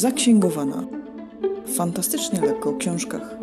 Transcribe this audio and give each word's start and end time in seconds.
Zaksięgowana. 0.00 0.84
Fantastycznie 1.76 2.40
lekko 2.40 2.70
o 2.70 2.76
książkach. 2.76 3.36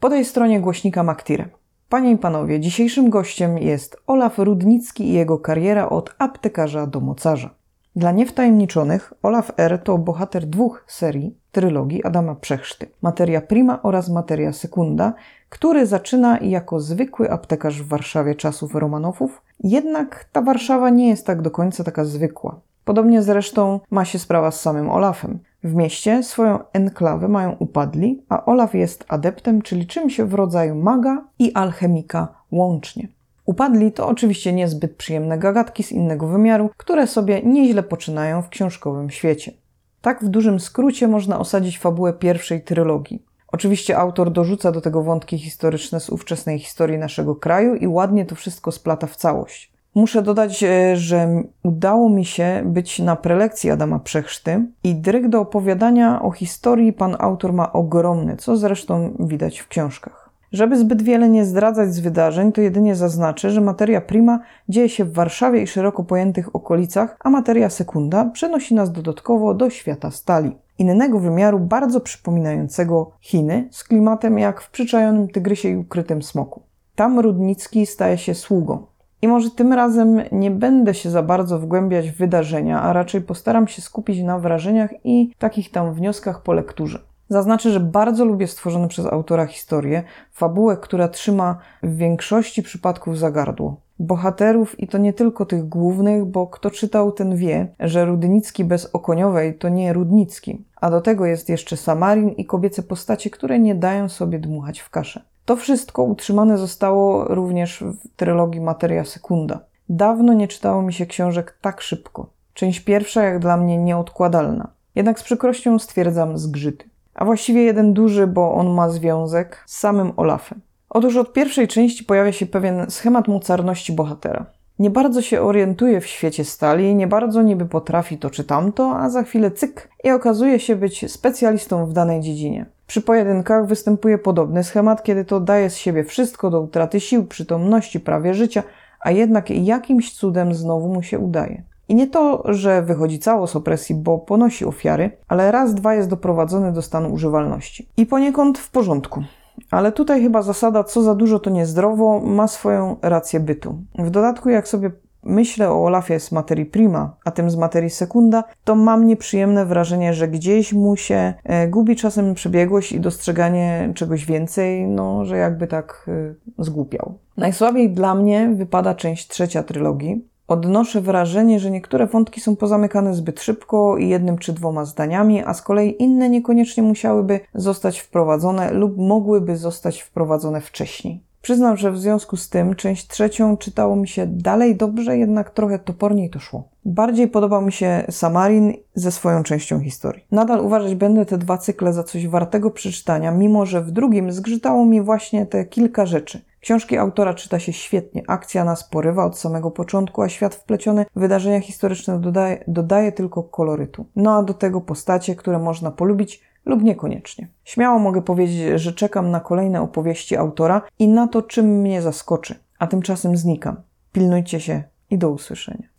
Po 0.00 0.10
tej 0.10 0.24
stronie 0.24 0.60
głośnika 0.60 1.02
Maktire. 1.02 1.48
Panie 1.88 2.10
i 2.10 2.18
panowie, 2.18 2.60
dzisiejszym 2.60 3.10
gościem 3.10 3.58
jest 3.58 3.96
Olaf 4.06 4.38
Rudnicki 4.38 5.04
i 5.04 5.12
jego 5.12 5.38
kariera 5.38 5.88
od 5.88 6.14
aptekarza 6.18 6.86
do 6.86 7.00
mocarza. 7.00 7.54
Dla 7.96 8.12
niewtajemniczonych 8.12 9.12
Olaf 9.22 9.52
R. 9.56 9.82
to 9.84 9.98
bohater 9.98 10.46
dwóch 10.46 10.84
serii 10.86 11.38
trylogii 11.52 12.04
Adama 12.04 12.34
Przechrzty. 12.34 12.86
Materia 13.02 13.40
prima 13.40 13.82
oraz 13.82 14.08
materia 14.08 14.52
sekunda, 14.52 15.14
który 15.48 15.86
zaczyna 15.86 16.38
jako 16.38 16.80
zwykły 16.80 17.30
aptekarz 17.30 17.82
w 17.82 17.88
Warszawie 17.88 18.34
czasów 18.34 18.74
Romanowów, 18.74 19.42
jednak 19.60 20.28
ta 20.32 20.42
Warszawa 20.42 20.90
nie 20.90 21.08
jest 21.08 21.26
tak 21.26 21.42
do 21.42 21.50
końca 21.50 21.84
taka 21.84 22.04
zwykła. 22.04 22.60
Podobnie 22.84 23.22
zresztą 23.22 23.80
ma 23.90 24.04
się 24.04 24.18
sprawa 24.18 24.50
z 24.50 24.60
samym 24.60 24.90
Olafem. 24.90 25.38
W 25.64 25.74
mieście 25.74 26.22
swoją 26.22 26.58
enklawę 26.72 27.28
mają 27.28 27.56
upadli, 27.58 28.22
a 28.28 28.44
Olaf 28.44 28.74
jest 28.74 29.04
adeptem, 29.08 29.62
czyli 29.62 29.86
czymś 29.86 30.20
w 30.20 30.34
rodzaju 30.34 30.74
maga 30.74 31.24
i 31.38 31.54
alchemika 31.54 32.28
łącznie. 32.52 33.08
Upadli 33.46 33.92
to 33.92 34.08
oczywiście 34.08 34.52
niezbyt 34.52 34.96
przyjemne 34.96 35.38
gagatki 35.38 35.82
z 35.82 35.92
innego 35.92 36.26
wymiaru, 36.26 36.70
które 36.76 37.06
sobie 37.06 37.42
nieźle 37.42 37.82
poczynają 37.82 38.42
w 38.42 38.48
książkowym 38.48 39.10
świecie. 39.10 39.52
Tak 40.00 40.24
w 40.24 40.28
dużym 40.28 40.60
skrócie 40.60 41.08
można 41.08 41.38
osadzić 41.38 41.78
fabułę 41.78 42.12
pierwszej 42.12 42.62
trylogii. 42.62 43.22
Oczywiście 43.48 43.98
autor 43.98 44.32
dorzuca 44.32 44.72
do 44.72 44.80
tego 44.80 45.02
wątki 45.02 45.38
historyczne 45.38 46.00
z 46.00 46.10
ówczesnej 46.10 46.58
historii 46.58 46.98
naszego 46.98 47.36
kraju 47.36 47.74
i 47.74 47.86
ładnie 47.86 48.26
to 48.26 48.34
wszystko 48.34 48.72
splata 48.72 49.06
w 49.06 49.16
całość. 49.16 49.72
Muszę 49.94 50.22
dodać, 50.22 50.62
e, 50.62 50.96
że 50.96 51.42
udało 51.62 52.10
mi 52.10 52.24
się 52.24 52.62
być 52.64 52.98
na 52.98 53.16
prelekcji 53.16 53.70
Adama 53.70 53.98
Przechrzty 53.98 54.66
i 54.84 54.94
dryg 54.94 55.28
do 55.28 55.40
opowiadania 55.40 56.22
o 56.22 56.30
historii 56.30 56.92
pan 56.92 57.16
autor 57.18 57.52
ma 57.52 57.72
ogromny, 57.72 58.36
co 58.36 58.56
zresztą 58.56 59.16
widać 59.20 59.58
w 59.58 59.68
książkach. 59.68 60.25
Żeby 60.52 60.78
zbyt 60.78 61.02
wiele 61.02 61.28
nie 61.28 61.44
zdradzać 61.44 61.94
z 61.94 62.00
wydarzeń, 62.00 62.52
to 62.52 62.60
jedynie 62.60 62.94
zaznaczę, 62.94 63.50
że 63.50 63.60
materia 63.60 64.00
prima 64.00 64.40
dzieje 64.68 64.88
się 64.88 65.04
w 65.04 65.12
Warszawie 65.12 65.62
i 65.62 65.66
szeroko 65.66 66.04
pojętych 66.04 66.56
okolicach, 66.56 67.16
a 67.20 67.30
materia 67.30 67.70
sekunda 67.70 68.24
przenosi 68.24 68.74
nas 68.74 68.92
dodatkowo 68.92 69.54
do 69.54 69.70
świata 69.70 70.10
stali. 70.10 70.56
Innego 70.78 71.20
wymiaru, 71.20 71.58
bardzo 71.58 72.00
przypominającego 72.00 73.10
Chiny, 73.20 73.68
z 73.70 73.84
klimatem 73.84 74.38
jak 74.38 74.60
w 74.60 74.70
przyczajonym 74.70 75.28
tygrysie 75.28 75.68
i 75.68 75.76
ukrytym 75.76 76.22
smoku. 76.22 76.62
Tam 76.94 77.20
Rudnicki 77.20 77.86
staje 77.86 78.18
się 78.18 78.34
sługą. 78.34 78.86
I 79.22 79.28
może 79.28 79.50
tym 79.50 79.72
razem 79.72 80.22
nie 80.32 80.50
będę 80.50 80.94
się 80.94 81.10
za 81.10 81.22
bardzo 81.22 81.58
wgłębiać 81.58 82.10
w 82.10 82.16
wydarzenia, 82.16 82.82
a 82.82 82.92
raczej 82.92 83.20
postaram 83.20 83.68
się 83.68 83.82
skupić 83.82 84.22
na 84.22 84.38
wrażeniach 84.38 84.90
i 85.04 85.32
takich 85.38 85.70
tam 85.70 85.94
wnioskach 85.94 86.42
po 86.42 86.52
lekturze. 86.52 86.98
Zaznaczę, 87.28 87.70
że 87.70 87.80
bardzo 87.80 88.24
lubię 88.24 88.46
stworzone 88.46 88.88
przez 88.88 89.06
autora 89.06 89.46
historię, 89.46 90.02
fabułę, 90.32 90.76
która 90.76 91.08
trzyma 91.08 91.58
w 91.82 91.96
większości 91.96 92.62
przypadków 92.62 93.18
za 93.18 93.30
gardło. 93.30 93.76
Bohaterów 93.98 94.80
i 94.80 94.88
to 94.88 94.98
nie 94.98 95.12
tylko 95.12 95.46
tych 95.46 95.68
głównych, 95.68 96.24
bo 96.24 96.46
kto 96.46 96.70
czytał, 96.70 97.12
ten 97.12 97.36
wie, 97.36 97.68
że 97.80 98.04
Rudnicki 98.04 98.64
bez 98.64 98.90
Okoniowej 98.92 99.58
to 99.58 99.68
nie 99.68 99.92
Rudnicki. 99.92 100.64
A 100.80 100.90
do 100.90 101.00
tego 101.00 101.26
jest 101.26 101.48
jeszcze 101.48 101.76
Samarin 101.76 102.30
i 102.30 102.44
kobiece 102.44 102.82
postacie, 102.82 103.30
które 103.30 103.58
nie 103.58 103.74
dają 103.74 104.08
sobie 104.08 104.38
dmuchać 104.38 104.80
w 104.80 104.90
kaszę. 104.90 105.22
To 105.44 105.56
wszystko 105.56 106.02
utrzymane 106.02 106.58
zostało 106.58 107.24
również 107.24 107.84
w 107.84 108.16
trylogii 108.16 108.60
Materia 108.60 109.04
Sekunda. 109.04 109.60
Dawno 109.88 110.32
nie 110.32 110.48
czytało 110.48 110.82
mi 110.82 110.92
się 110.92 111.06
książek 111.06 111.58
tak 111.60 111.80
szybko. 111.80 112.26
Część 112.54 112.80
pierwsza 112.80 113.22
jak 113.22 113.38
dla 113.38 113.56
mnie 113.56 113.78
nieodkładalna. 113.78 114.68
Jednak 114.94 115.20
z 115.20 115.22
przykrością 115.22 115.78
stwierdzam 115.78 116.38
zgrzyty. 116.38 116.84
A 117.16 117.24
właściwie 117.24 117.62
jeden 117.62 117.92
duży, 117.92 118.26
bo 118.26 118.54
on 118.54 118.74
ma 118.74 118.88
związek 118.88 119.62
z 119.66 119.78
samym 119.78 120.12
Olafem. 120.16 120.60
Otóż 120.90 121.16
od 121.16 121.32
pierwszej 121.32 121.68
części 121.68 122.04
pojawia 122.04 122.32
się 122.32 122.46
pewien 122.46 122.90
schemat 122.90 123.28
mocarności 123.28 123.92
bohatera. 123.92 124.46
Nie 124.78 124.90
bardzo 124.90 125.22
się 125.22 125.40
orientuje 125.40 126.00
w 126.00 126.06
świecie 126.06 126.44
stali, 126.44 126.94
nie 126.94 127.06
bardzo 127.06 127.42
niby 127.42 127.66
potrafi 127.66 128.18
to 128.18 128.30
czy 128.30 128.44
tamto, 128.44 128.96
a 128.96 129.10
za 129.10 129.22
chwilę 129.22 129.50
cyk 129.50 129.88
i 130.04 130.10
okazuje 130.10 130.60
się 130.60 130.76
być 130.76 131.12
specjalistą 131.12 131.86
w 131.86 131.92
danej 131.92 132.20
dziedzinie. 132.20 132.66
Przy 132.86 133.02
pojedynkach 133.02 133.66
występuje 133.66 134.18
podobny 134.18 134.64
schemat, 134.64 135.02
kiedy 135.02 135.24
to 135.24 135.40
daje 135.40 135.70
z 135.70 135.76
siebie 135.76 136.04
wszystko 136.04 136.50
do 136.50 136.60
utraty 136.60 137.00
sił, 137.00 137.26
przytomności, 137.26 138.00
prawie 138.00 138.34
życia, 138.34 138.62
a 139.00 139.10
jednak 139.10 139.50
jakimś 139.50 140.14
cudem 140.14 140.54
znowu 140.54 140.94
mu 140.94 141.02
się 141.02 141.18
udaje. 141.18 141.62
I 141.88 141.94
nie 141.94 142.06
to, 142.06 142.42
że 142.44 142.82
wychodzi 142.82 143.18
cało 143.18 143.46
z 143.46 143.56
opresji, 143.56 143.94
bo 143.94 144.18
ponosi 144.18 144.64
ofiary, 144.64 145.10
ale 145.28 145.52
raz, 145.52 145.74
dwa 145.74 145.94
jest 145.94 146.08
doprowadzony 146.08 146.72
do 146.72 146.82
stanu 146.82 147.12
używalności. 147.12 147.88
I 147.96 148.06
poniekąd 148.06 148.58
w 148.58 148.70
porządku. 148.70 149.22
Ale 149.70 149.92
tutaj 149.92 150.22
chyba 150.22 150.42
zasada 150.42 150.84
co 150.84 151.02
za 151.02 151.14
dużo 151.14 151.38
to 151.38 151.50
niezdrowo 151.50 152.20
ma 152.20 152.48
swoją 152.48 152.96
rację 153.02 153.40
bytu. 153.40 153.78
W 153.98 154.10
dodatku, 154.10 154.48
jak 154.48 154.68
sobie 154.68 154.90
myślę 155.22 155.70
o 155.70 155.84
Olafie 155.84 156.20
z 156.20 156.32
materii 156.32 156.66
prima, 156.66 157.16
a 157.24 157.30
tym 157.30 157.50
z 157.50 157.56
materii 157.56 157.90
sekunda, 157.90 158.44
to 158.64 158.74
mam 158.74 159.06
nieprzyjemne 159.06 159.66
wrażenie, 159.66 160.14
że 160.14 160.28
gdzieś 160.28 160.72
mu 160.72 160.96
się 160.96 161.34
e, 161.44 161.68
gubi 161.68 161.96
czasem 161.96 162.34
przebiegłość 162.34 162.92
i 162.92 163.00
dostrzeganie 163.00 163.92
czegoś 163.94 164.26
więcej, 164.26 164.86
no, 164.86 165.24
że 165.24 165.36
jakby 165.36 165.66
tak 165.66 166.06
e, 166.08 166.62
zgłupiał. 166.64 167.14
Najsłabiej 167.36 167.90
dla 167.90 168.14
mnie 168.14 168.50
wypada 168.56 168.94
część 168.94 169.28
trzecia 169.28 169.62
trylogii, 169.62 170.24
Odnoszę 170.48 171.00
wrażenie, 171.00 171.60
że 171.60 171.70
niektóre 171.70 172.06
wątki 172.06 172.40
są 172.40 172.56
pozamykane 172.56 173.14
zbyt 173.14 173.40
szybko 173.40 173.98
i 173.98 174.08
jednym 174.08 174.38
czy 174.38 174.52
dwoma 174.52 174.84
zdaniami, 174.84 175.44
a 175.44 175.54
z 175.54 175.62
kolei 175.62 176.02
inne 176.02 176.28
niekoniecznie 176.28 176.82
musiałyby 176.82 177.40
zostać 177.54 178.00
wprowadzone 178.00 178.70
lub 178.70 178.96
mogłyby 178.96 179.56
zostać 179.56 180.00
wprowadzone 180.00 180.60
wcześniej. 180.60 181.20
Przyznam, 181.42 181.76
że 181.76 181.92
w 181.92 181.98
związku 181.98 182.36
z 182.36 182.48
tym 182.48 182.74
część 182.74 183.08
trzecią 183.08 183.56
czytało 183.56 183.96
mi 183.96 184.08
się 184.08 184.26
dalej 184.26 184.76
dobrze, 184.76 185.18
jednak 185.18 185.50
trochę 185.50 185.78
toporniej 185.78 186.30
to 186.30 186.38
szło. 186.38 186.68
Bardziej 186.84 187.28
podobał 187.28 187.62
mi 187.62 187.72
się 187.72 188.04
Samarin 188.10 188.72
ze 188.94 189.12
swoją 189.12 189.42
częścią 189.42 189.80
historii. 189.80 190.24
Nadal 190.30 190.60
uważać 190.60 190.94
będę 190.94 191.26
te 191.26 191.38
dwa 191.38 191.58
cykle 191.58 191.92
za 191.92 192.04
coś 192.04 192.28
wartego 192.28 192.70
przeczytania, 192.70 193.30
mimo 193.30 193.66
że 193.66 193.80
w 193.80 193.90
drugim 193.90 194.32
zgrzytało 194.32 194.86
mi 194.86 195.02
właśnie 195.02 195.46
te 195.46 195.64
kilka 195.64 196.06
rzeczy. 196.06 196.40
Książki 196.66 196.96
autora 196.96 197.34
czyta 197.34 197.58
się 197.58 197.72
świetnie, 197.72 198.22
akcja 198.26 198.64
nas 198.64 198.84
porywa 198.84 199.24
od 199.24 199.38
samego 199.38 199.70
początku, 199.70 200.22
a 200.22 200.28
świat 200.28 200.54
wpleciony 200.54 201.06
w 201.16 201.20
wydarzenia 201.20 201.60
historyczne 201.60 202.20
dodaje, 202.20 202.64
dodaje 202.68 203.12
tylko 203.12 203.42
kolorytu. 203.42 204.06
No 204.16 204.36
a 204.36 204.42
do 204.42 204.54
tego 204.54 204.80
postacie, 204.80 205.36
które 205.36 205.58
można 205.58 205.90
polubić 205.90 206.42
lub 206.64 206.82
niekoniecznie. 206.82 207.48
Śmiało 207.64 207.98
mogę 207.98 208.22
powiedzieć, 208.22 208.80
że 208.80 208.92
czekam 208.92 209.30
na 209.30 209.40
kolejne 209.40 209.82
opowieści 209.82 210.36
autora 210.36 210.82
i 210.98 211.08
na 211.08 211.28
to, 211.28 211.42
czym 211.42 211.66
mnie 211.66 212.02
zaskoczy, 212.02 212.54
a 212.78 212.86
tymczasem 212.86 213.36
znikam. 213.36 213.76
Pilnujcie 214.12 214.60
się 214.60 214.82
i 215.10 215.18
do 215.18 215.30
usłyszenia. 215.30 215.88